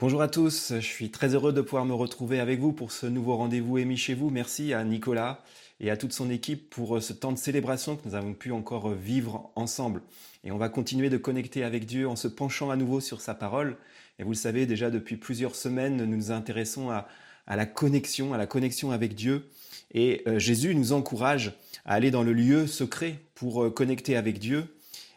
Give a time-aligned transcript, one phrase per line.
[0.00, 3.04] Bonjour à tous, je suis très heureux de pouvoir me retrouver avec vous pour ce
[3.04, 4.30] nouveau rendez-vous émis chez vous.
[4.30, 5.44] Merci à Nicolas
[5.78, 8.50] et à toute son équipe pour euh, ce temps de célébration que nous avons pu
[8.50, 10.00] encore euh, vivre ensemble.
[10.42, 13.34] Et on va continuer de connecter avec Dieu en se penchant à nouveau sur sa
[13.34, 13.76] parole.
[14.18, 17.06] Et vous le savez déjà depuis plusieurs semaines, nous nous intéressons à,
[17.46, 19.50] la connexion, à la connexion avec Dieu.
[19.92, 21.52] Et euh, Jésus nous encourage
[21.84, 24.64] à aller dans le lieu secret pour connecter avec Dieu.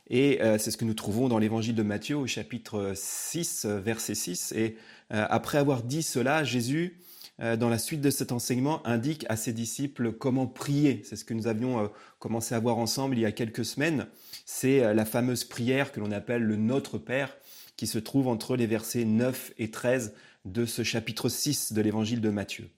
[0.09, 4.15] Et euh, c'est ce que nous trouvons dans l'évangile de Matthieu au chapitre 6, verset
[4.15, 4.53] 6.
[4.53, 4.75] Et
[5.13, 6.99] euh, après avoir dit cela, Jésus,
[7.41, 11.01] euh, dans la suite de cet enseignement, indique à ses disciples comment prier.
[11.05, 14.07] C'est ce que nous avions commencé à voir ensemble il y a quelques semaines.
[14.45, 17.35] C'est la fameuse prière que l'on appelle le Notre Père,
[17.77, 20.13] qui se trouve entre les versets 9 et 13
[20.45, 22.69] de ce chapitre 6 de l'évangile de Matthieu.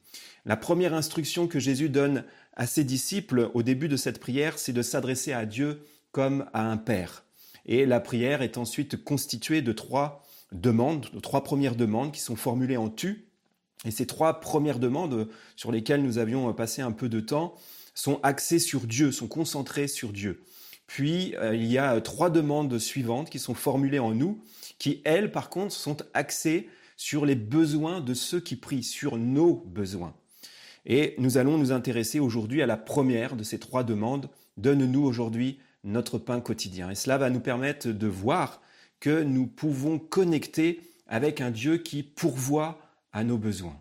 [0.45, 2.23] La première instruction que Jésus donne
[2.55, 5.81] à ses disciples au début de cette prière, c'est de s'adresser à Dieu
[6.15, 7.25] comme à un père.
[7.65, 12.37] Et la prière est ensuite constituée de trois demandes, de trois premières demandes qui sont
[12.37, 13.27] formulées en tu.
[13.83, 17.53] Et ces trois premières demandes sur lesquelles nous avions passé un peu de temps
[17.95, 20.41] sont axées sur Dieu, sont concentrées sur Dieu.
[20.87, 24.41] Puis euh, il y a trois demandes suivantes qui sont formulées en nous,
[24.79, 29.65] qui elles par contre sont axées sur les besoins de ceux qui prient, sur nos
[29.67, 30.13] besoins.
[30.85, 34.29] Et nous allons nous intéresser aujourd'hui à la première de ces trois demandes.
[34.55, 36.89] Donne-nous aujourd'hui notre pain quotidien.
[36.89, 38.61] Et cela va nous permettre de voir
[38.99, 42.79] que nous pouvons connecter avec un Dieu qui pourvoit
[43.13, 43.79] à nos besoins.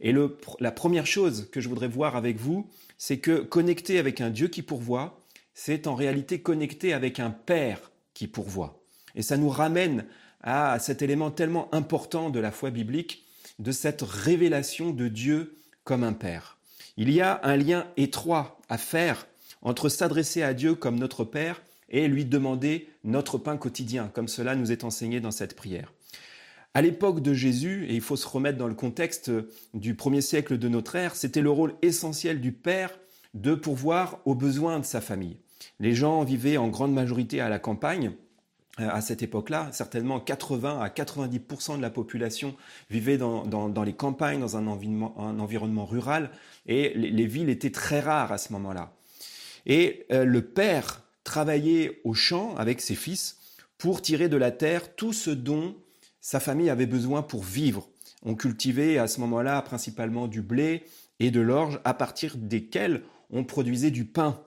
[0.00, 0.12] Et
[0.58, 4.48] la première chose que je voudrais voir avec vous, c'est que connecter avec un Dieu
[4.48, 5.20] qui pourvoit,
[5.54, 8.82] c'est en réalité connecter avec un Père qui pourvoit.
[9.14, 10.06] Et ça nous ramène
[10.42, 13.24] à cet élément tellement important de la foi biblique,
[13.58, 16.58] de cette révélation de Dieu comme un Père.
[16.96, 19.26] Il y a un lien étroit à faire
[19.64, 24.54] entre s'adresser à Dieu comme notre Père et lui demander notre pain quotidien, comme cela
[24.54, 25.92] nous est enseigné dans cette prière.
[26.74, 29.30] À l'époque de Jésus, et il faut se remettre dans le contexte
[29.74, 32.98] du premier siècle de notre ère, c'était le rôle essentiel du Père
[33.34, 35.36] de pourvoir aux besoins de sa famille.
[35.78, 38.12] Les gens vivaient en grande majorité à la campagne,
[38.80, 42.56] euh, à cette époque-là, certainement 80 à 90% de la population
[42.90, 46.30] vivait dans, les campagnes, dans un environnement, rural,
[46.66, 48.92] et les villes étaient très rares à ce moment-là.
[49.66, 53.38] Et euh, le père travaillait au champ avec ses fils
[53.78, 55.74] pour tirer de la terre tout ce dont
[56.20, 57.88] sa famille avait besoin pour vivre.
[58.22, 60.84] On cultivait à ce moment-là principalement du blé
[61.20, 64.40] et de l'orge à partir desquels on produisait du pain.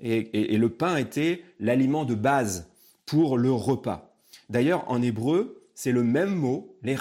[0.00, 2.68] Et, le pain était l'aliment de base
[3.06, 4.16] pour le repas.
[4.50, 6.96] D'ailleurs, en hébreu, c'est le même mot, les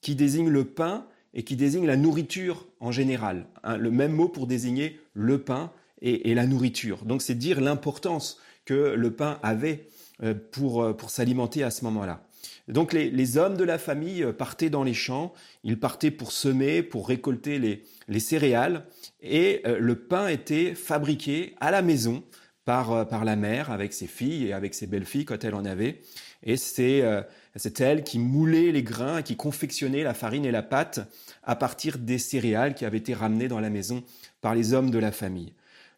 [0.00, 3.46] qui désigne le pain et qui désigne la nourriture en général.
[3.62, 5.70] Hein, le même mot pour désigner le pain
[6.04, 7.04] et, la nourriture.
[7.04, 9.88] Donc c'est dire l'importance que le pain avait
[10.22, 12.26] euh, pour, euh, pour s'alimenter à ce moment-là.
[12.68, 15.32] Donc les, hommes de la famille euh, partaient dans les champs,
[15.64, 18.86] ils partaient pour semer, pour récolter les, les céréales,
[19.22, 22.22] et le pain était fabriqué à la maison
[22.66, 26.02] par, par la mère avec ses filles et avec ses belles-filles quand elle en avait.
[26.42, 27.02] Et c'est
[27.80, 31.00] elle qui moulait les grains, qui confectionnait la farine et la pâte
[31.42, 34.04] à partir des céréales qui avaient été ramenées dans la maison
[34.42, 35.54] par les hommes de la famille.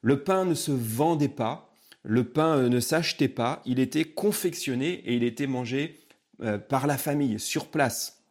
[0.07, 1.75] Le pain ne se vendait pas,
[2.05, 5.99] le pain euh, ne s'achetait pas, il était confectionné et il était mangé
[6.43, 8.23] euh, par la famille, sur place.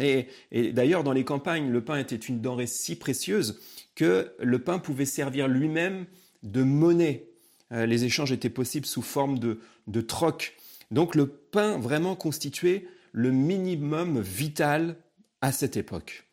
[0.00, 0.26] Et,
[0.72, 3.60] d'ailleurs, dans les campagnes, le pain était une denrée si précieuse
[3.94, 6.06] que le pain pouvait servir lui-même
[6.42, 7.28] de monnaie.
[7.70, 10.56] Euh, les échanges étaient possibles sous forme de, de troc.
[10.90, 14.96] Donc le pain vraiment constituait le minimum vital
[15.40, 16.24] à cette époque.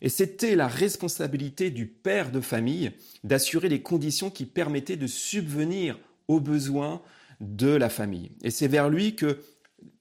[0.00, 2.92] Et c'était la responsabilité du père de famille
[3.24, 5.98] d'assurer les conditions qui permettaient de subvenir
[6.28, 7.02] aux besoins
[7.40, 8.30] de la famille.
[8.42, 9.40] Et c'est vers lui que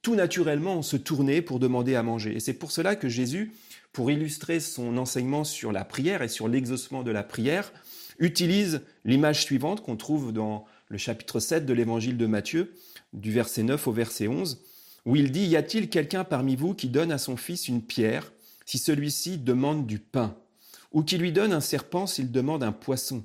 [0.01, 2.35] tout naturellement on se tournait pour demander à manger.
[2.35, 3.53] Et c'est pour cela que Jésus,
[3.91, 7.71] pour illustrer son enseignement sur la prière et sur l'exaucement de la prière,
[8.19, 12.73] utilise l'image suivante qu'on trouve dans le chapitre 7 de l'évangile de Matthieu,
[13.13, 14.63] du verset 9 au verset 11,
[15.05, 18.31] où il dit, Y a-t-il quelqu'un parmi vous qui donne à son fils une pierre
[18.67, 20.35] si celui-ci demande du pain,
[20.91, 23.23] ou qui lui donne un serpent s'il demande un poisson.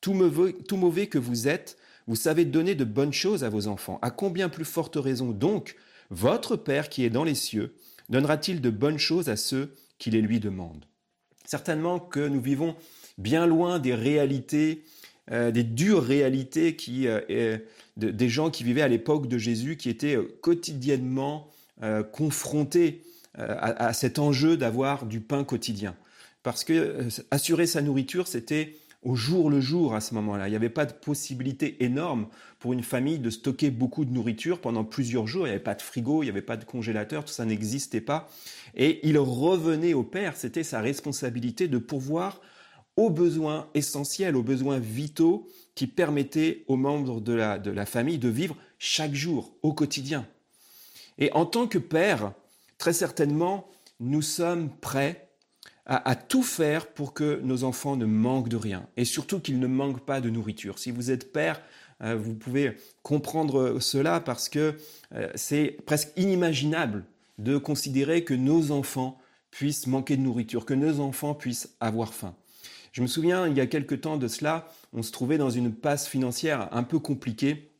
[0.00, 4.00] Tout mauvais, que vous êtes, vous savez donner de bonnes choses à vos enfants.
[4.02, 5.76] À combien plus forte raison donc
[6.10, 7.74] votre Père qui est dans les cieux
[8.08, 10.84] donnera-t-il de bonnes choses à ceux qui les lui demandent?
[11.44, 12.74] Certainement que nous vivons
[13.18, 14.82] bien loin des réalités,
[15.30, 17.56] euh, des dures réalités qui, euh,
[17.96, 21.48] des gens qui vivaient à l'époque de Jésus, qui étaient euh, quotidiennement
[22.12, 23.02] confrontés
[23.38, 25.96] euh, à, cet enjeu d'avoir du pain quotidien.
[26.42, 30.48] Parce que euh, assurer sa nourriture, c'était au jour le jour à ce moment-là.
[30.48, 34.60] Il n'y avait pas de possibilité énorme pour une famille de stocker beaucoup de nourriture
[34.60, 35.46] pendant plusieurs jours.
[35.46, 38.02] Il n'y avait pas de frigo, il n'y avait pas de congélateur, tout ça n'existait
[38.02, 38.28] pas.
[38.76, 42.40] Et il revenait au Père, c'était sa responsabilité de pourvoir
[42.96, 48.18] aux besoins essentiels, aux besoins vitaux qui permettaient aux membres de la, de la famille
[48.18, 50.26] de vivre chaque jour, au quotidien.
[51.18, 52.34] Et en tant que père,
[52.82, 53.68] très certainement,
[54.00, 55.28] nous sommes prêts
[55.86, 59.68] à, tout faire pour que nos enfants ne manquent de rien et surtout qu'ils ne
[59.68, 60.80] manquent pas de nourriture.
[60.80, 61.62] Si vous êtes père,
[62.02, 64.76] euh, vous pouvez comprendre cela parce que
[65.14, 67.04] euh, c'est presque inimaginable
[67.38, 69.16] de considérer que nos enfants
[69.52, 72.34] puissent manquer de nourriture, que nos enfants puissent avoir faim.
[72.90, 75.72] Je me souviens, il y a quelque temps de cela, on se trouvait dans une
[75.72, 77.70] passe financière un peu compliquée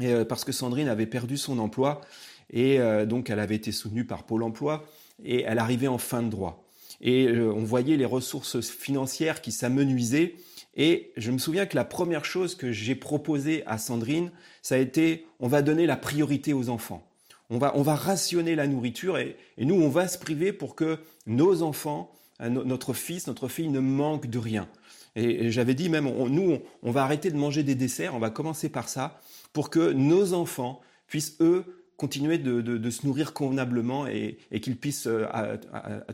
[0.00, 2.00] euh, parce que Sandrine avait perdu son emploi
[2.50, 4.84] et donc elle avait été soutenue par Pôle Emploi
[5.22, 6.68] et elle arrivait en fin de droit
[7.00, 10.34] et euh, on voyait les ressources financières qui s'amenuisaient.
[10.76, 14.30] Et je me souviens que la première chose que j'ai proposée à Sandrine,
[14.62, 17.04] ça a été on va donner la priorité aux enfants.
[17.50, 20.98] On va, on va rationner la nourriture et, nous, on va se priver pour que
[21.26, 22.12] nos enfants,
[22.42, 24.68] euh, notre fils, notre fille ne manquent de rien.
[25.16, 28.68] Et, j'avais dit même, nous, on, va arrêter de manger des desserts, on va commencer
[28.68, 29.20] par ça,
[29.52, 35.26] pour que nos enfants puissent, eux, continuer de, se nourrir convenablement et, qu'ils puissent euh,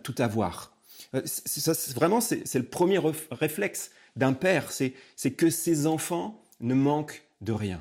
[0.02, 0.74] tout avoir.
[1.14, 1.20] Euh,
[1.94, 2.98] vraiment, c'est le premier
[3.30, 7.80] réflexe d'un père, c'est que ses enfants ne manquent de rien.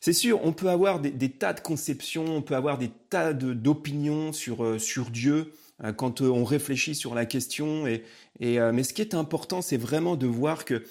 [0.00, 4.32] C'est sûr, on peut avoir des, tas de conceptions, on peut avoir des tas d'opinions
[4.32, 5.52] sur, euh, sur Dieu
[5.96, 7.88] quand on réfléchit sur la question.
[7.88, 8.04] Et,
[8.38, 10.84] mais ce qui est important, c'est vraiment de voir que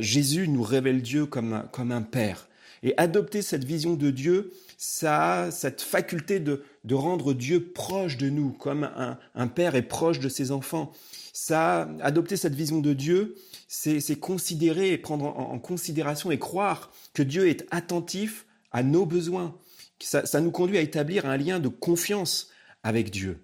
[0.00, 2.48] Jésus nous révèle Dieu comme, comme un père.
[2.84, 8.28] Et adopter cette vision de Dieu, ça a cette faculté de, rendre Dieu proche de
[8.28, 8.88] nous, comme
[9.34, 10.92] un, père est proche de ses enfants.
[11.32, 13.36] Ça, adopter cette vision de Dieu,
[13.66, 19.56] c'est considérer et prendre en, considération et croire que Dieu est attentif à nos besoins.
[19.98, 22.50] Ça, nous conduit à établir un lien de confiance
[22.82, 23.40] avec Dieu.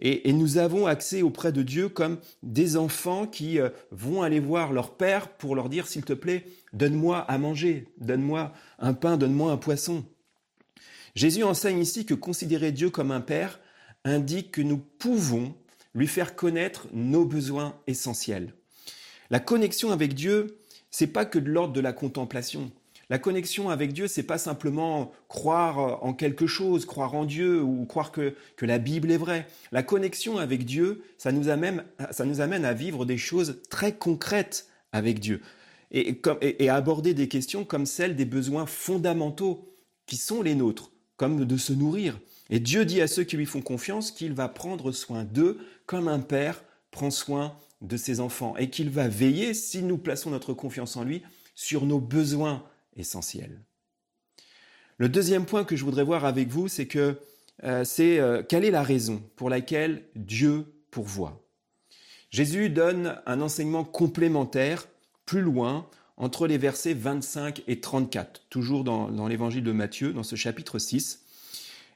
[0.00, 4.72] Et, nous avons accès auprès de Dieu comme des enfants qui euh, vont aller voir
[4.72, 9.52] leur Père pour leur dire, s'il te plaît, donne-moi à manger, donne-moi un pain, donne-moi
[9.52, 10.04] un poisson.
[11.14, 13.60] Jésus enseigne ici que considérer Dieu comme un Père
[14.04, 15.54] indique que nous pouvons
[15.94, 18.54] lui faire connaître nos besoins essentiels.
[19.28, 20.60] La connexion avec Dieu,
[20.90, 22.72] c'est pas que de l'ordre de la contemplation.
[23.10, 27.84] La connexion avec Dieu, c'est pas simplement croire en quelque chose, croire en Dieu ou
[27.84, 29.48] croire que, que la Bible est vraie.
[29.72, 33.96] La connexion avec Dieu, ça nous, amène, ça nous amène à vivre des choses très
[33.96, 35.42] concrètes avec Dieu
[35.90, 39.68] et, et, à aborder des questions comme celles des besoins fondamentaux
[40.06, 42.18] qui sont les nôtres comme de se nourrir.
[42.48, 46.06] Et Dieu dit à ceux qui lui font confiance qu'il va prendre soin d'eux comme
[46.06, 46.62] un père
[46.92, 51.02] prend soin de ses enfants et qu'il va veiller, si nous plaçons notre confiance en
[51.02, 51.22] lui,
[51.56, 52.64] sur nos besoins
[52.96, 53.62] essentiels.
[54.98, 57.18] Le deuxième point que je voudrais voir avec vous, c'est que
[57.64, 61.42] euh, c'est euh, quelle est la raison pour laquelle Dieu pourvoit?
[62.30, 64.86] Jésus donne un enseignement complémentaire
[65.26, 70.36] plus loin entre les versets 25 et 34, toujours dans, l'évangile de Matthieu, dans ce
[70.36, 71.24] chapitre 6.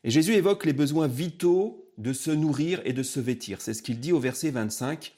[0.03, 3.61] Et Jésus évoque les besoins vitaux de se nourrir et de se vêtir.
[3.61, 5.15] C'est ce qu'il dit au verset 25.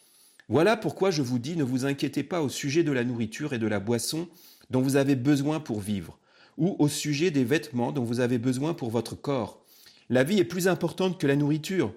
[0.48, 3.58] Voilà pourquoi je vous dis, ne vous inquiétez pas au sujet de la nourriture et
[3.58, 4.28] de la boisson
[4.70, 6.18] dont vous avez besoin pour vivre,
[6.56, 9.64] ou au sujet des vêtements dont vous avez besoin pour votre corps.
[10.08, 11.92] La vie est plus importante que la nourriture,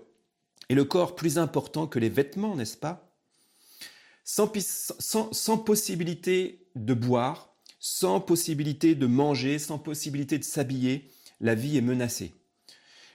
[0.70, 3.12] et le corps plus important que les vêtements, n'est-ce pas?
[4.24, 4.48] Sans,
[5.58, 11.10] possibilité de boire, sans possibilité de manger, sans possibilité de s'habiller,
[11.42, 12.34] la vie est menacée.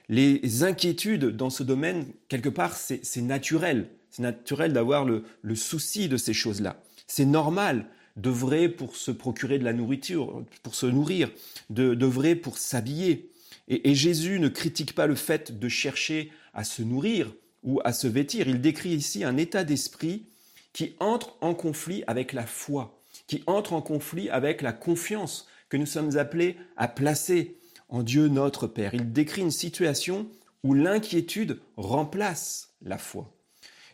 [0.09, 3.89] Les inquiétudes dans ce domaine, quelque part, c'est naturel.
[4.11, 5.23] C'est naturel d'avoir le,
[5.55, 6.83] souci de ces choses-là.
[7.07, 11.29] C'est normal d'œuvrer pour se procurer de la nourriture, pour se nourrir,
[11.69, 13.29] d'œuvrer pour s'habiller.
[13.67, 18.07] et, Jésus ne critique pas le fait de chercher à se nourrir ou à se
[18.07, 18.47] vêtir.
[18.47, 20.23] Il décrit ici un état d'esprit
[20.71, 25.77] qui entre en conflit avec la foi, qui entre en conflit avec la confiance que
[25.77, 27.57] nous sommes appelés à placer
[27.89, 28.93] en Dieu notre Père.
[28.93, 30.27] Il décrit une situation
[30.63, 33.31] où l'inquiétude remplace la foi.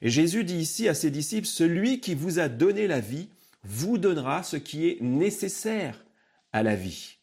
[0.01, 3.29] Et Jésus dit ici à ses disciples, Celui qui vous a donné la vie
[3.63, 6.03] vous donnera ce qui est nécessaire
[6.51, 7.17] à la vie.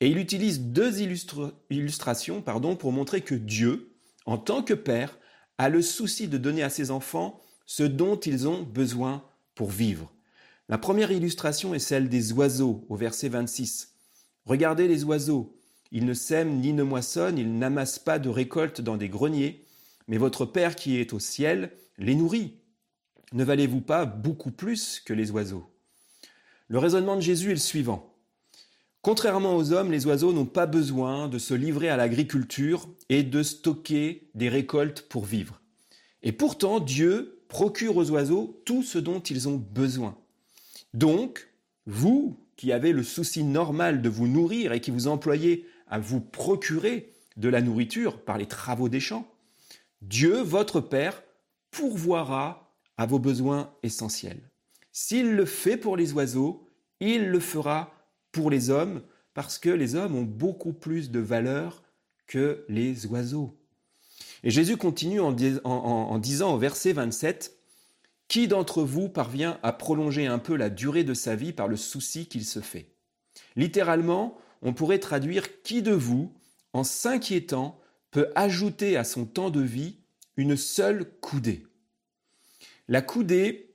[0.00, 1.00] Et il utilise deux
[1.70, 5.18] illustrations pardon, pour montrer que Dieu, en tant que Père,
[5.58, 10.12] a le souci de donner à ses enfants ce dont ils ont besoin pour vivre.
[10.68, 13.94] La première illustration est celle des oiseaux au verset 26.
[14.44, 15.56] Regardez les oiseaux.
[15.90, 19.64] Ils ne sèment ni ne moissonnent, ils n'amassent pas de récolte dans des greniers,
[20.06, 22.60] mais votre Père qui est au ciel les nourrit.
[23.32, 25.66] Ne valez-vous pas beaucoup plus que les oiseaux?
[26.68, 28.14] Le raisonnement de Jésus est le suivant.
[29.00, 33.42] Contrairement aux hommes, les oiseaux n'ont pas besoin de se livrer à l'agriculture et de
[33.42, 35.60] stocker des récoltes pour vivre.
[36.22, 40.18] Et pourtant, Dieu procure aux oiseaux tout ce dont ils ont besoin.
[40.92, 41.48] Donc,
[41.86, 46.20] vous qui avez le souci normal de vous nourrir et qui vous employez à vous
[46.20, 49.26] procurer de la nourriture par les travaux des champs,
[50.02, 51.22] Dieu, votre Père,
[51.70, 54.47] pourvoira à vos besoins essentiels.
[55.00, 57.94] S'il le fait pour les oiseaux, il le fera
[58.32, 61.84] pour les hommes, parce que les hommes ont beaucoup plus de valeur
[62.26, 63.56] que les oiseaux.
[64.42, 67.56] Et Jésus continue en, disant au verset 27,
[68.26, 71.76] Qui d'entre vous parvient à prolonger un peu la durée de sa vie par le
[71.76, 72.90] souci qu'il se fait?
[73.54, 76.34] Littéralement, on pourrait traduire Qui de vous,
[76.72, 77.78] en s'inquiétant,
[78.10, 80.00] peut ajouter à son temps de vie
[80.36, 81.68] une seule coudée?
[82.88, 83.67] La coudée,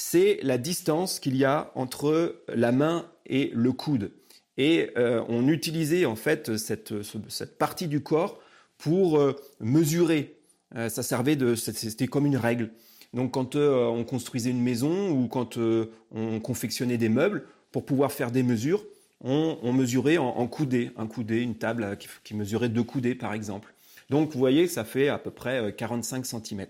[0.00, 4.12] c'est la distance qu'il y a entre la main et le coude.
[4.56, 8.40] Et euh, on utilisait en fait cette, cette, partie du corps
[8.78, 10.36] pour euh, mesurer.
[10.74, 12.70] Euh, ça servait de, c'était comme une règle.
[13.12, 18.30] Donc quand on construisait une maison ou quand on confectionnait des meubles, pour pouvoir faire
[18.30, 18.82] des mesures,
[19.20, 23.74] on, mesurait en, coudées, un coudé, une table qui, qui, mesurait deux coudées par exemple.
[24.08, 26.66] Donc vous voyez, ça fait à peu près 45 cm.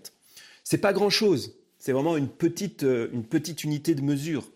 [0.63, 1.53] C'est pas grand chose.
[1.81, 4.47] C'est vraiment une petite, une petite unité de mesure.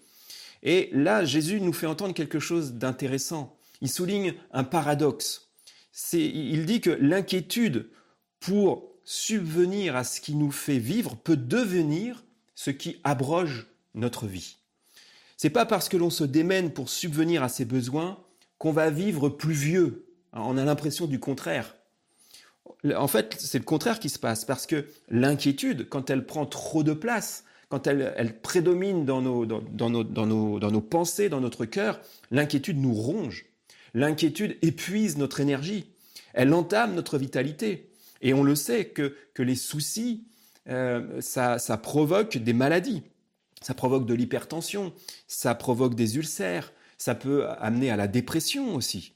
[0.61, 3.57] Et là, Jésus nous fait entendre quelque chose d'intéressant.
[3.81, 5.49] Il souligne un paradoxe.
[6.13, 7.89] il dit que l'inquiétude
[8.39, 13.65] pour subvenir à ce qui nous fait vivre peut devenir ce qui abroge
[13.95, 14.57] notre vie.
[15.35, 18.23] C'est pas parce que l'on se démène pour subvenir à ses besoins
[18.59, 20.05] qu'on va vivre plus vieux.
[20.31, 21.74] On a l'impression du contraire.
[22.95, 26.83] En fait, c'est le contraire qui se passe parce que l'inquiétude, quand elle prend trop
[26.83, 31.41] de place, quand elle, prédomine dans nos, dans, nos, dans, nos, dans nos pensées, dans
[31.41, 31.99] notre cœur,
[32.31, 33.45] l'inquiétude nous ronge.
[33.93, 35.87] L'inquiétude épuise notre énergie.
[36.33, 37.89] Elle entame notre vitalité.
[38.21, 40.25] Et on le sait que, que les soucis,
[40.69, 43.03] euh, ça, ça provoque des maladies.
[43.61, 44.93] Ça provoque de l'hypertension,
[45.27, 49.13] ça provoque des ulcères, ça peut amener à la dépression aussi.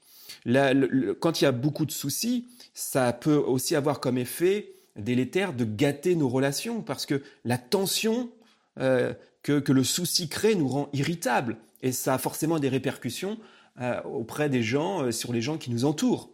[1.20, 2.48] quand il y a beaucoup de soucis,
[2.80, 8.32] ça peut aussi avoir comme effet délétère de gâter nos relations parce que la tension
[8.80, 11.58] euh, que, le souci crée nous rend irritables.
[11.82, 13.38] Et ça a forcément des répercussions
[13.82, 16.30] euh, auprès des gens, euh, sur les gens qui nous entourent.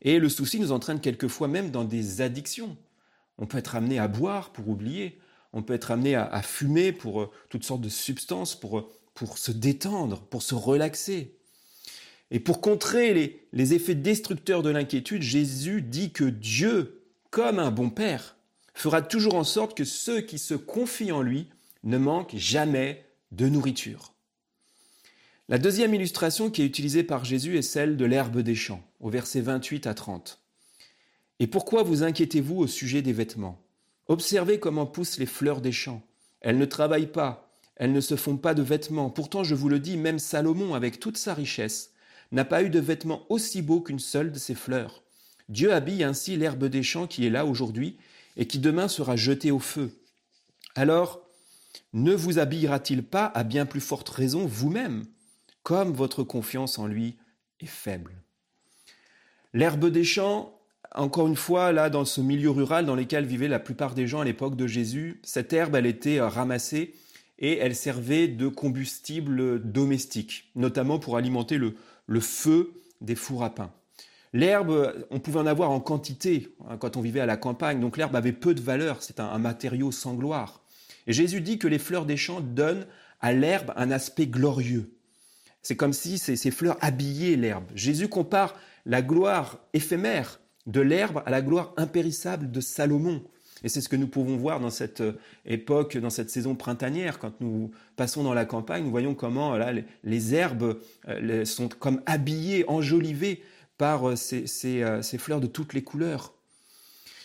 [0.00, 2.74] Et le souci nous entraîne quelquefois même dans des addictions.
[3.36, 5.18] On peut être amené à boire pour oublier.
[5.52, 10.22] On peut être amené à, fumer pour toutes sortes de substances, pour, pour se détendre,
[10.22, 11.36] pour se relaxer.
[12.34, 17.90] Et pour contrer les, effets destructeurs de l'inquiétude, Jésus dit que Dieu, comme un bon
[17.90, 18.36] Père,
[18.72, 21.50] fera toujours en sorte que ceux qui se confient en lui
[21.84, 24.14] ne manque jamais de nourriture.
[25.50, 29.10] La deuxième illustration qui est utilisée par Jésus est celle de l'herbe des champs, au
[29.10, 30.40] verset 28 à 30.
[31.38, 33.60] Et pourquoi vous inquiétez-vous au sujet des vêtements?
[34.06, 36.02] Observez comment poussent les fleurs des champs.
[36.40, 39.10] Elles ne travaillent pas, elles ne se font pas de vêtements.
[39.10, 41.91] Pourtant, je vous le dis, même Salomon, avec toute sa richesse,
[42.32, 45.02] n'a pas eu de vêtements aussi beaux qu'une seule de ses fleurs.
[45.48, 47.98] Dieu habille ainsi l'herbe des champs qui est là aujourd'hui
[48.36, 49.92] et qui demain sera jetée au feu.
[50.74, 51.22] Alors,
[51.92, 55.04] ne vous habillera-t-il pas à bien plus forte raison vous-même,
[55.62, 57.16] comme votre confiance en lui
[57.60, 58.14] est faible?
[59.52, 60.58] L'herbe des champs,
[60.94, 64.20] encore une fois, là, dans ce milieu rural dans lequel vivaient la plupart des gens
[64.20, 66.94] à l'époque de Jésus, cette herbe, elle était euh, ramassée
[67.38, 71.58] et elle servait de combustible domestique, notamment pour alimenter
[72.06, 73.72] le, feu des fours à pain.
[74.32, 77.96] L'herbe, on pouvait en avoir en quantité hein, quand on vivait à la campagne, donc
[77.96, 80.62] l'herbe avait peu de valeur, c'est un matériau sans gloire.
[81.06, 82.86] Et Jésus dit que les fleurs des champs donnent
[83.20, 84.90] à l'herbe un aspect glorieux.
[85.62, 87.64] C'est comme si ces, fleurs habillaient l'herbe.
[87.74, 88.54] Jésus compare
[88.84, 93.22] la gloire éphémère de l'herbe à la gloire impérissable de Salomon.
[93.64, 95.12] Et c'est ce que nous pouvons voir dans cette euh,
[95.46, 99.72] époque, dans cette saison printanière, quand nous passons dans la campagne, nous voyons comment là,
[100.04, 103.42] les, herbes euh, sont comme habillées, enjolivées
[103.78, 106.34] par euh, ces fleurs de toutes les couleurs.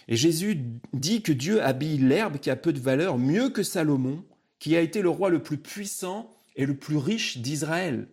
[0.08, 0.60] Et Jésus
[0.94, 4.24] dit que Dieu habille l'herbe qui a peu de valeur mieux que Salomon,
[4.60, 8.08] qui a été le roi le plus puissant et le plus riche d'Israël.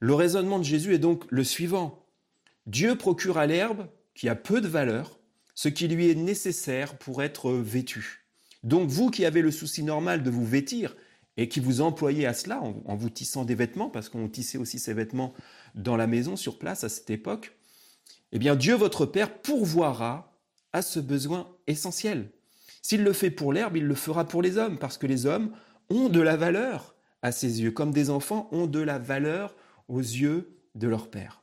[0.00, 2.06] Le raisonnement de Jésus est donc le suivant.
[2.66, 5.17] Dieu procure à l'herbe, qui a peu de valeur,
[5.58, 8.24] ce qui lui est nécessaire pour être vêtu.
[8.62, 10.96] Donc vous qui avez le souci normal de vous vêtir
[11.36, 14.78] et qui vous employez à cela en, vous tissant des vêtements, parce qu'on tissait aussi
[14.78, 15.34] ces vêtements
[15.74, 17.58] dans la maison sur place à cette époque,
[18.30, 20.32] eh bien Dieu votre Père pourvoira
[20.72, 22.30] à ce besoin essentiel.
[22.80, 25.50] S'il le fait pour l'herbe, il le fera pour les hommes, parce que les hommes
[25.90, 29.56] ont de la valeur à ses yeux, comme des enfants ont de la valeur
[29.88, 31.42] aux yeux de leur Père.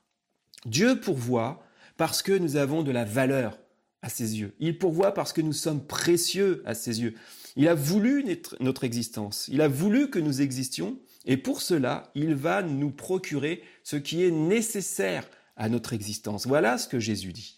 [0.66, 1.62] Dieu pourvoit
[1.98, 3.60] parce que nous avons de la valeur
[4.06, 4.54] à ses yeux.
[4.60, 7.16] Il pourvoit parce que nous sommes précieux à ses yeux.
[7.56, 8.24] Il a voulu
[8.60, 9.48] notre existence.
[9.52, 11.00] Il a voulu que nous existions.
[11.26, 16.46] Et pour cela, il va nous procurer ce qui est nécessaire à notre existence.
[16.46, 17.56] Voilà ce que Jésus dit.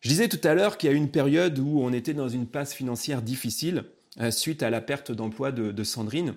[0.00, 2.28] Je disais tout à l'heure qu'il y a eu une période où on était dans
[2.28, 3.84] une passe financière difficile
[4.20, 6.34] euh, suite à la perte d'emploi de, Sandrine.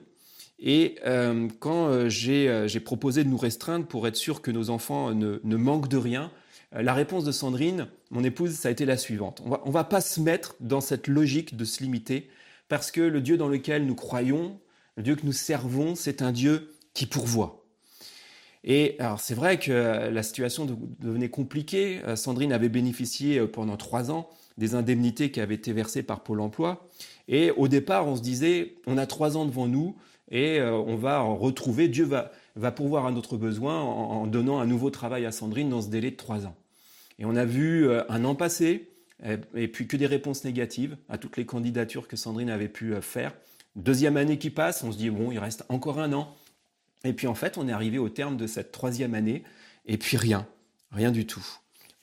[0.60, 5.14] Et euh, quand euh, j'ai proposé de nous restreindre pour être sûr que nos enfants
[5.14, 6.32] ne, manquent de rien,
[6.72, 9.42] la réponse de Sandrine, mon épouse, ça a été la suivante.
[9.46, 12.30] On va, va pas se mettre dans cette logique de se limiter
[12.68, 14.60] parce que le Dieu dans lequel nous croyons,
[14.96, 17.64] le Dieu que nous servons, c'est un Dieu qui pourvoit.
[18.64, 20.68] Et alors c'est vrai que la situation
[21.00, 22.02] devenait compliquée.
[22.16, 26.90] Sandrine avait bénéficié pendant trois ans des indemnités qui avaient été versées par Pôle Emploi.
[27.28, 29.96] Et au départ, on se disait, on a trois ans devant nous
[30.30, 34.60] et euh, on va en retrouver, Dieu va, va pourvoir à notre besoin en, donnant
[34.60, 36.56] un nouveau travail à Sandrine dans ce délai de trois ans.
[37.20, 38.90] Et on a vu euh, un an passé,
[39.56, 43.02] et, puis que des réponses négatives à toutes les candidatures que Sandrine avait pu euh,
[43.02, 43.34] faire.
[43.76, 46.36] Deuxième année qui passe, on se dit, bon, il reste encore un an.
[47.04, 49.44] Et puis en fait, on est arrivé au terme de cette troisième année,
[49.86, 50.48] et puis rien,
[50.92, 51.46] rien du tout.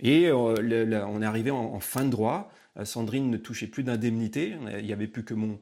[0.01, 2.51] Et on est arrivé en fin de droit.
[2.79, 4.55] Euh, Sandrine ne touchait plus d'indemnité.
[4.79, 5.61] Il n'y avait plus que mon,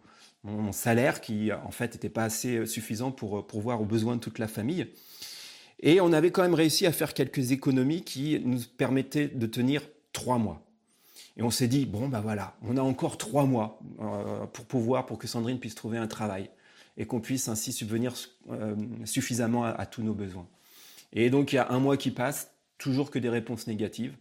[0.72, 4.20] salaire qui, en fait, n'était pas assez euh, suffisant pour euh, pourvoir aux besoins de
[4.20, 4.86] toute la famille.
[5.80, 9.82] Et on avait quand même réussi à faire quelques économies qui nous permettaient de tenir
[10.12, 10.62] trois mois.
[11.36, 13.80] Et on s'est dit, bon, ben voilà, on a encore trois mois
[14.52, 16.50] pour pouvoir, pour que Sandrine puisse trouver un travail
[16.98, 18.14] et qu'on puisse ainsi subvenir
[19.06, 20.46] suffisamment à, tous nos besoins.
[21.14, 24.14] Et donc, il y a un mois qui passe, toujours que des réponses négatives.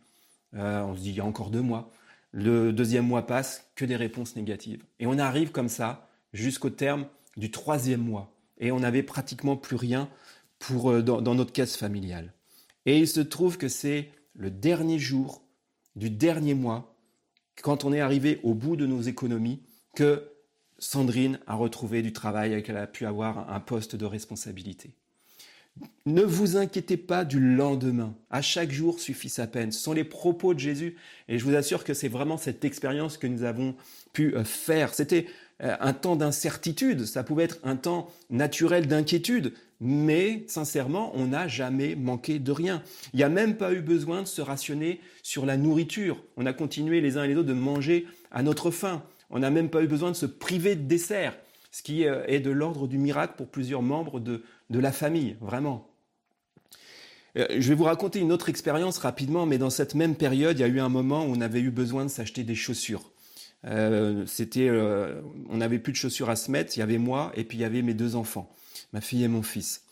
[0.53, 1.91] on se dit, il y a encore deux mois.
[2.31, 4.81] Le deuxième mois passe, que des réponses négatives.
[5.01, 7.07] Et on arrive comme ça jusqu'au terme
[7.37, 8.33] du troisième mois.
[8.59, 10.09] Et on n'avait pratiquement plus rien
[10.59, 12.33] pour, euh, dans, notre caisse familiale.
[12.85, 15.43] Et il se trouve que c'est le dernier jour
[15.95, 16.95] du dernier mois,
[17.61, 19.61] quand on est arrivé au bout de nos économies,
[19.95, 20.29] que
[20.79, 24.95] Sandrine a retrouvé du travail et qu'elle a pu avoir un poste de responsabilité.
[26.05, 28.15] Ne vous inquiétez pas du lendemain.
[28.29, 29.71] À chaque jour suffit sa peine.
[29.71, 30.97] Ce sont les propos de Jésus.
[31.27, 33.75] Et je vous assure que c'est vraiment cette expérience que nous avons
[34.11, 34.93] pu euh, faire.
[34.93, 35.27] C'était
[35.61, 37.05] un temps d'incertitude.
[37.05, 39.53] Ça pouvait être un temps naturel d'inquiétude.
[39.79, 42.83] Mais sincèrement, on n'a jamais manqué de rien.
[43.13, 46.23] Il n'y a même pas eu besoin de se rationner sur la nourriture.
[46.37, 49.03] On a continué les uns et les autres de manger à notre faim.
[49.31, 51.35] On n'a même pas eu besoin de se priver de dessert
[51.71, 55.37] ce qui euh, est de l'ordre du miracle pour plusieurs membres de, de la famille,
[55.41, 55.87] vraiment.
[57.37, 60.61] Euh, je vais vous raconter une autre expérience rapidement, mais dans cette même période, il
[60.61, 63.09] y a eu un moment où on avait eu besoin de s'acheter des chaussures.
[63.65, 64.69] Euh, c'était,
[65.49, 66.75] on n'avait plus de chaussures à se mettre.
[66.77, 68.53] Il y avait moi et puis il y avait mes deux enfants,
[68.93, 69.83] ma fille et mon fils.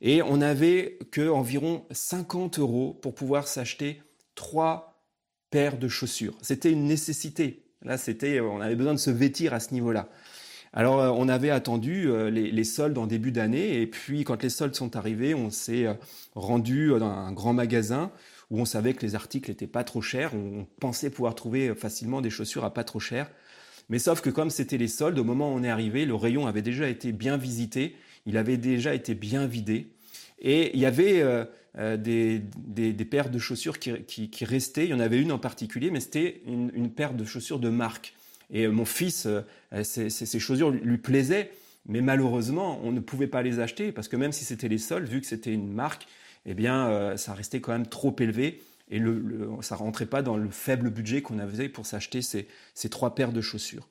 [0.00, 4.02] Et on n'avait que environ 50 euros pour pouvoir s'acheter
[4.34, 5.02] trois
[5.50, 6.36] paires de chaussures.
[6.42, 7.62] C'était une nécessité.
[7.82, 10.08] Là, c'était, on avait besoin de se vêtir à ce niveau-là.
[10.74, 14.50] Alors euh, on avait attendu euh, les, soldes en début d'année et puis quand les
[14.50, 15.94] soldes sont arrivés, on s'est euh,
[16.34, 18.10] rendu dans un grand magasin
[18.54, 22.20] où on savait que les articles n'étaient pas trop chers, on pensait pouvoir trouver facilement
[22.20, 23.30] des chaussures à pas trop cher.
[23.88, 26.46] Mais sauf que comme c'était les soldes, au moment où on est arrivé, le rayon
[26.46, 29.88] avait déjà été bien visité, il avait déjà été bien vidé.
[30.38, 31.22] Et il y avait
[31.76, 32.40] des,
[33.10, 34.84] paires de chaussures qui, restaient.
[34.84, 38.14] Il y en avait une en particulier, mais c'était une paire de chaussures de marque.
[38.50, 39.42] Et euh, mon fils, euh,
[39.82, 41.50] ces, chaussures lui plaisaient,
[41.86, 45.04] mais malheureusement, on ne pouvait pas les acheter parce que même si c'était les seuls,
[45.04, 46.06] vu que c'était une marque,
[46.46, 50.36] eh bien, euh, ça restait quand même trop élevé et le, ça rentrait pas dans
[50.36, 52.46] le faible budget qu'on avait pour s'acheter ces,
[52.90, 53.88] trois paires de chaussures.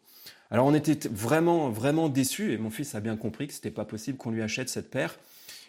[0.52, 3.86] Alors on était vraiment vraiment déçus et mon fils a bien compris que c'était pas
[3.86, 5.18] possible qu'on lui achète cette paire.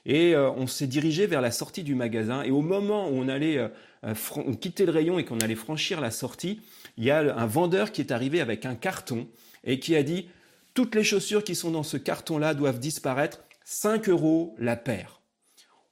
[0.04, 2.42] Et on s'est dirigé vers la sortie du magasin.
[2.42, 3.58] Et au moment où on allait
[4.60, 6.60] quitter le rayon et qu'on allait franchir la sortie,
[6.98, 9.26] il y a un vendeur qui est arrivé avec un carton
[9.64, 10.28] et qui a dit
[10.74, 15.20] toutes les chaussures qui sont dans ce carton-là doivent disparaître, 5 euros la paire.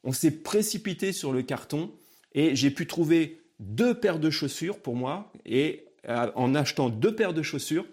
[0.03, 1.91] On s'est précipité sur le carton
[2.33, 7.15] et j'ai pu trouver deux paires de chaussures pour moi et euh, en achetant deux
[7.15, 7.85] paires de chaussures,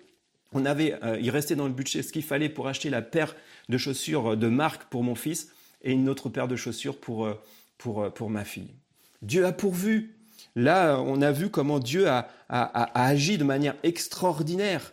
[0.52, 3.36] on avait, euh, il restait dans le budget ce qu'il fallait pour acheter la paire
[3.68, 7.34] de chaussures de marque pour mon fils et une autre paire de chaussures pour, euh,
[7.78, 8.74] pour, pour ma fille.
[9.22, 10.16] Dieu a pourvu.
[10.56, 14.92] Là, on a vu comment Dieu a, agi de manière extraordinaire.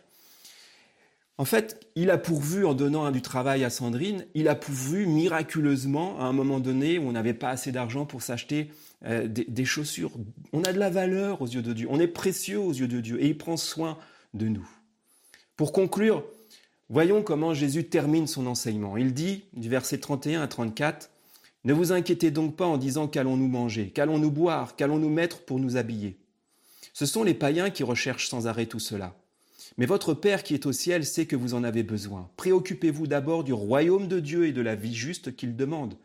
[1.39, 6.19] En fait, il a pourvu en donnant du travail à Sandrine, il a pourvu miraculeusement
[6.19, 8.71] à un moment donné où on n'avait pas assez d'argent pour s'acheter
[9.05, 10.11] euh, des, chaussures.
[10.51, 13.01] On a de la valeur aux yeux de Dieu, on est précieux aux yeux de
[13.01, 13.99] Dieu et il prend soin
[14.33, 14.67] de nous.
[15.55, 16.23] Pour conclure,
[16.89, 18.95] Voyons comment Jésus termine son enseignement.
[18.95, 21.09] Il dit, du verset 31 à 34,
[21.65, 25.75] Ne vous inquiétez donc pas en disant qu'allons-nous manger, qu'allons-nous boire, qu'allons-nous mettre pour nous
[25.75, 26.17] habiller?
[26.93, 29.15] Ce sont les païens qui recherchent sans arrêt tout cela.
[29.77, 32.29] Mais votre Père qui est au ciel sait que vous en avez besoin.
[32.37, 35.95] Préoccupez-vous d'abord du royaume de Dieu et de la vie juste qu'il demande.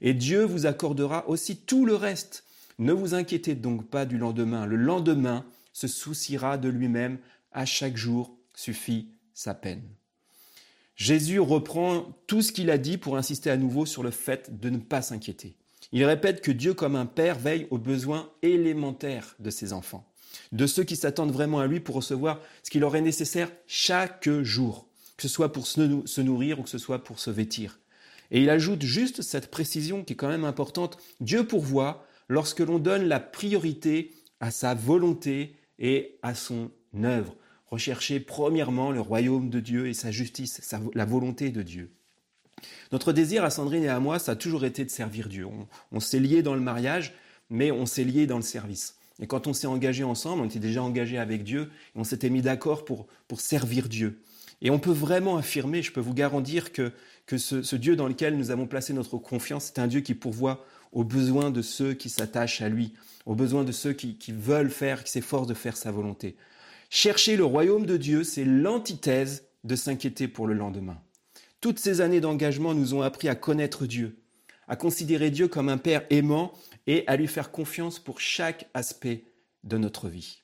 [0.00, 2.44] Et Dieu vous accordera aussi tout le reste.
[2.78, 4.64] Ne vous inquiétez donc pas du lendemain.
[4.64, 7.18] Le lendemain se souciera de lui-même.
[7.52, 9.82] À chaque jour suffit sa peine.
[10.96, 14.68] Jésus reprend tout ce qu'il a dit pour insister à nouveau sur le fait de
[14.68, 15.56] ne pas s'inquiéter.
[15.92, 20.06] Il répète que Dieu comme un père veille aux besoins élémentaires de ses enfants,
[20.52, 24.28] de ceux qui s'attendent vraiment à lui pour recevoir ce qui leur est nécessaire chaque
[24.42, 27.78] jour, que ce soit pour se nourrir ou que ce soit pour se vêtir.
[28.30, 32.78] Et il ajoute juste cette précision qui est quand même importante, Dieu pourvoit lorsque l'on
[32.78, 36.70] donne la priorité à sa volonté et à son
[37.02, 37.36] œuvre.
[37.66, 41.90] Rechercher premièrement le royaume de Dieu et sa justice, la volonté de Dieu.
[42.92, 45.46] Notre désir à Sandrine et à moi, ça a toujours été de servir Dieu.
[45.92, 47.14] On, s'est liés dans le mariage,
[47.50, 48.97] mais on s'est liés dans le service.
[49.20, 52.30] Et quand on s'est engagé ensemble, on était déjà engagé avec Dieu, et on s'était
[52.30, 54.22] mis d'accord pour, pour servir Dieu.
[54.60, 56.92] Et on peut vraiment affirmer, je peux vous garantir que,
[57.26, 60.64] que ce, Dieu dans lequel nous avons placé notre confiance, c'est un Dieu qui pourvoit
[60.92, 62.94] aux besoins de ceux qui s'attachent à lui,
[63.26, 66.36] aux besoins de ceux qui, qui veulent faire, qui s'efforcent de faire sa volonté.
[66.90, 70.98] Chercher le royaume de Dieu, c'est l'antithèse de s'inquiéter pour le lendemain.
[71.60, 74.16] Toutes ces années d'engagement nous ont appris à connaître Dieu,
[74.68, 76.52] à considérer Dieu comme un Père aimant
[76.86, 79.24] et à lui faire confiance pour chaque aspect
[79.64, 80.42] de notre vie.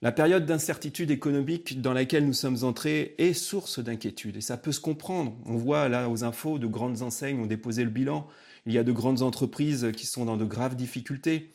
[0.00, 4.72] La période d'incertitude économique dans laquelle nous sommes entrés est source d'inquiétude et ça peut
[4.72, 5.36] se comprendre.
[5.44, 8.28] On voit là aux infos de grandes enseignes ont déposé le bilan.
[8.64, 11.50] Il y a de grandes entreprises qui sont dans de graves difficultés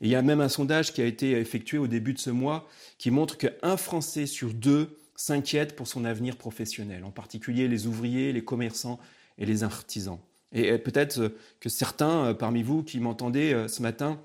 [0.00, 2.68] il y a même un sondage qui a été effectué au début de ce mois
[2.98, 8.32] qui montre qu'un Français sur deux s'inquiète pour son avenir professionnel, en particulier les ouvriers,
[8.32, 9.00] les commerçants
[9.38, 10.18] et les artisans.
[10.56, 14.18] Et peut-être que certains euh, parmi vous qui m'entendez euh, ce matin,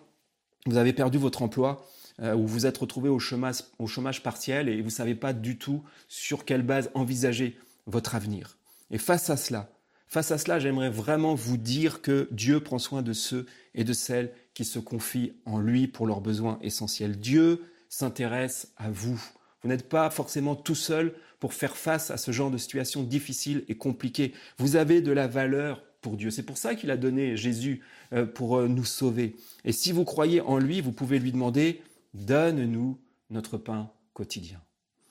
[0.66, 1.86] vous avez perdu votre emploi
[2.22, 5.34] euh, ou vous êtes retrouvé au chômage, au chômage partiel et vous ne savez pas
[5.34, 8.58] du tout sur quelle base envisager votre avenir.
[8.92, 9.70] Et face à cela,
[10.08, 13.94] face à cela, j'aimerais vraiment vous dire que Dieu prend soin de ceux et de
[13.94, 17.20] celles qui se confient en lui pour leurs besoins essentiels.
[17.20, 19.22] Dieu s'intéresse à vous.
[19.64, 23.66] Vous n'êtes pas forcément tout seul pour faire face à ce genre de situation difficile
[23.68, 24.34] et compliquée.
[24.58, 26.32] Vous avez de la valeur pour Dieu.
[26.32, 27.82] C'est pour ça qu'il a donné Jésus
[28.14, 29.36] euh, pour euh, nous sauver.
[29.64, 31.82] Et si vous croyez en lui, vous pouvez lui demander,
[32.14, 34.60] donne-nous notre pain quotidien.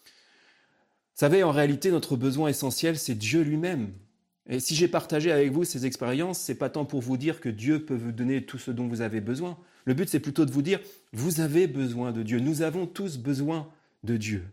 [0.04, 3.92] Vous savez, en réalité, notre besoin essentiel, c'est Dieu lui-même.
[4.48, 7.48] Et si j'ai partagé avec vous ces expériences, c'est pas tant pour vous dire que
[7.48, 9.56] Dieu peut vous donner tout ce dont vous avez besoin.
[9.84, 10.80] Le but, c'est plutôt de vous dire,
[11.12, 12.40] vous avez besoin de Dieu.
[12.40, 13.68] Nous avons tous besoin
[14.02, 14.44] de Dieu.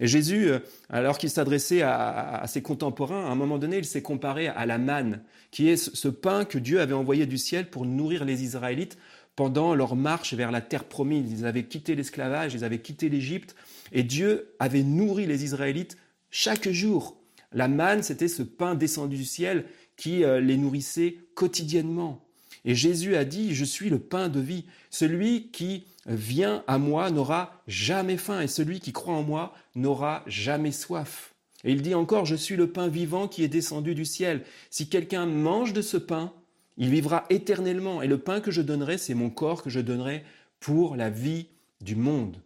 [0.00, 0.58] Et Jésus, euh,
[0.88, 4.78] alors qu'il s'adressait à, ses contemporains, à un moment donné, il s'est comparé à la
[4.78, 8.98] manne, qui est ce pain que Dieu avait envoyé du ciel pour nourrir les Israélites
[9.36, 11.30] pendant leur marche vers la terre promise.
[11.30, 13.54] Ils avaient quitté l'esclavage, ils avaient quitté l'Égypte,
[13.92, 15.96] et Dieu avait nourri les Israélites
[16.30, 17.20] chaque jour
[17.52, 19.64] la manne, c'était ce pain descendu du ciel
[19.96, 22.24] qui euh, les nourrissait quotidiennement.
[22.64, 24.66] Et Jésus a dit, je suis le pain de vie.
[24.90, 25.84] Celui qui
[26.16, 31.34] vient à moi n'aura jamais faim, et celui qui croit en moi n'aura jamais soif.
[31.64, 34.44] Et il dit encore, je suis le pain vivant qui est descendu du ciel.
[34.70, 36.32] Si quelqu'un mange de ce pain,
[36.78, 38.02] il vivra éternellement.
[38.02, 40.24] Et le pain que je donnerai, c'est mon corps que je donnerai
[40.58, 41.48] pour la vie
[41.80, 42.36] du monde.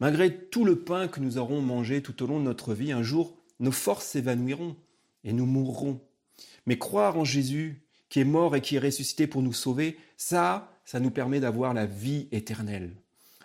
[0.00, 3.02] Malgré tout le pain que nous aurons mangé tout au long de notre vie, un
[3.02, 4.76] jour, nos forces s'évanouiront
[5.24, 6.00] et nous mourrons.
[6.66, 10.70] Mais croire en Jésus, qui est mort et qui est ressuscité pour nous sauver, ça,
[10.88, 12.94] ça nous permet d'avoir la vie éternelle.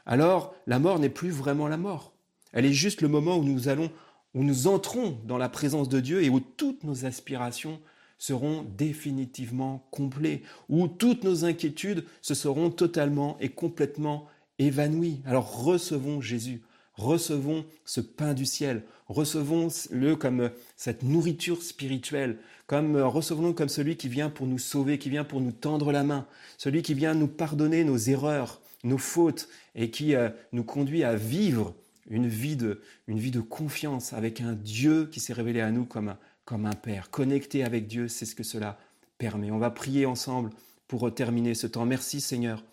[0.05, 2.13] Alors, la mort n'est plus vraiment la mort.
[2.53, 3.91] Elle est juste le moment où nous allons,
[4.33, 7.81] où nous entrons dans la présence de Dieu et où toutes nos aspirations
[8.17, 14.25] seront définitivement complètes, où toutes nos inquiétudes se seront totalement et complètement
[14.57, 15.21] évanouies.
[15.25, 16.61] Alors recevons Jésus,
[16.95, 24.09] recevons ce pain du ciel, recevons-le comme cette nourriture spirituelle, comme recevons-le comme celui qui
[24.09, 26.25] vient pour nous sauver, qui vient pour nous tendre la main,
[26.57, 31.15] celui qui vient nous pardonner nos erreurs, nos fautes et qui euh, nous conduit à
[31.15, 31.73] vivre
[32.09, 35.85] une vie de, une vie de confiance avec un Dieu qui s'est révélé à nous
[35.85, 37.09] comme un, comme un Père.
[37.09, 38.77] Connecté avec Dieu, c'est ce que cela
[39.17, 39.51] permet.
[39.51, 40.49] On va prier ensemble
[40.87, 41.85] pour terminer ce temps.
[41.85, 42.63] Merci Seigneur.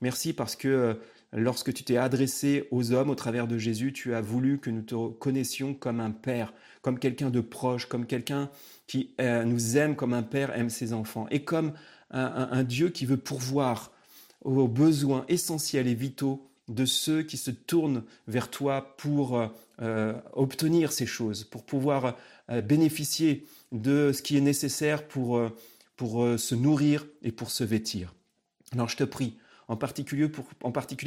[0.00, 0.94] Merci parce que euh,
[1.34, 4.82] lorsque tu t'es adressé aux hommes au travers de Jésus, tu as voulu que nous
[4.82, 8.50] te connaissions comme un père, comme quelqu'un de proche, comme quelqu'un
[8.86, 11.72] qui euh, nous aime comme un père aime ses enfants, et comme
[12.10, 13.90] un, Dieu qui veut pourvoir
[14.44, 19.50] aux besoins essentiels et vitaux de ceux qui se tournent vers toi pour
[19.82, 22.16] euh, obtenir ces choses, pour pouvoir
[22.62, 25.42] bénéficier de ce qui est nécessaire pour,
[25.96, 28.14] pour se nourrir et pour se vêtir.
[28.72, 29.34] Alors je te prie,
[29.68, 30.28] en particulier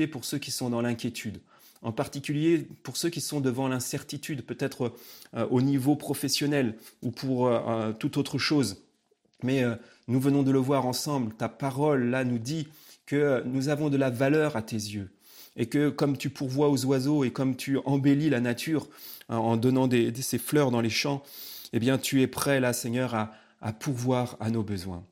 [0.08, 1.40] pour, ceux qui sont dans l'inquiétude,
[1.82, 4.94] en particulier pour ceux qui sont devant l'incertitude, peut-être
[5.36, 8.84] euh, au niveau professionnel ou pour euh, euh, toute autre chose.
[9.44, 9.64] Mais
[10.08, 12.68] nous venons de le voir ensemble, ta parole là nous dit
[13.06, 15.12] que nous avons de la valeur à tes yeux
[15.56, 18.88] et que comme tu pourvois aux oiseaux et comme tu embellis la nature
[19.30, 21.22] en donnant des, ces fleurs dans les champs,
[21.72, 25.04] eh bien tu es prêt là Seigneur à pourvoir à nos besoins.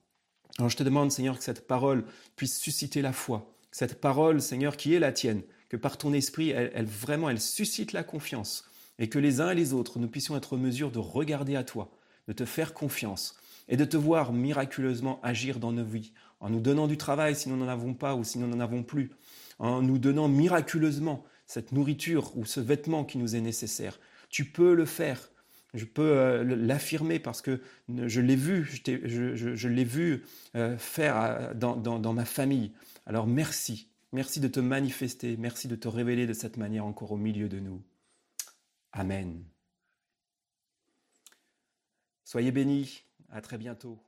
[0.58, 4.78] Alors je te demande Seigneur que cette parole puisse susciter la foi, cette parole Seigneur
[4.78, 8.66] qui est la tienne, que par ton esprit, elle, vraiment, elle suscite la confiance
[8.98, 11.66] et que les uns et les autres, nous puissions être en mesure de regarder à
[11.66, 11.92] toi,
[12.28, 13.36] de te faire confiance
[13.68, 17.50] et de te voir miraculeusement agir dans nos vies, en nous donnant du travail si
[17.50, 19.12] nous n'en avons pas ou si nous n'en avons plus,
[19.60, 24.00] en nous donnant miraculeusement cette nourriture ou ce vêtement qui nous est nécessaire.
[24.30, 25.30] Tu peux le faire.
[25.76, 30.24] Je peux euh, l'affirmer parce que je l'ai vu, je, l'ai vu
[30.56, 32.72] euh, faire euh, dans ma famille.
[33.06, 37.18] Alors merci, Merci de te manifester, merci de te révéler de cette manière encore au
[37.18, 37.84] milieu de nous.
[38.94, 39.44] Amen.
[42.24, 44.05] Soyez bénis, à très bientôt.